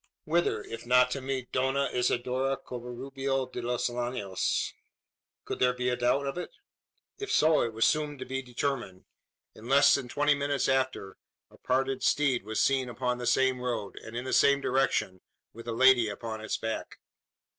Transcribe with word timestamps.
Whither, 0.25 0.63
if 0.63 0.83
not 0.87 1.11
to 1.11 1.21
meet 1.21 1.51
Dona 1.51 1.87
Isidora 1.93 2.57
Covarubio 2.57 3.45
de 3.51 3.61
los 3.61 3.87
Llanos? 3.87 4.73
Could 5.45 5.59
there 5.59 5.75
be 5.75 5.89
a 5.89 5.95
doubt 5.95 6.25
of 6.25 6.39
it? 6.39 6.49
If 7.19 7.31
so, 7.31 7.61
it 7.61 7.71
was 7.71 7.85
soon 7.85 8.17
to 8.17 8.25
be 8.25 8.41
determined. 8.41 9.05
In 9.53 9.69
less 9.69 9.93
than 9.93 10.07
twenty 10.09 10.33
minutes 10.33 10.67
after, 10.67 11.19
a 11.51 11.59
parded 11.59 12.01
steed 12.01 12.43
was 12.43 12.59
seen 12.59 12.89
upon 12.89 13.19
the 13.19 13.27
same 13.27 13.59
road 13.61 13.95
and 14.03 14.17
in 14.17 14.23
the 14.25 14.33
same 14.33 14.59
direction 14.59 15.21
with 15.53 15.67
a 15.67 15.71
lady 15.71 16.09
upon 16.09 16.41
its 16.41 16.57
back. 16.57 16.97